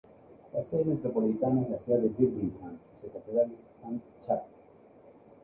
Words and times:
La 0.51 0.63
sede 0.65 0.83
metropolitana 0.83 1.61
es 1.61 1.69
la 1.69 1.77
ciudad 1.79 1.99
de 1.99 2.07
Birmingham 2.09 2.75
y 2.91 2.97
su 2.97 3.11
catedral 3.11 3.51
es 3.51 3.81
San 3.83 4.01
Chad. 4.25 4.39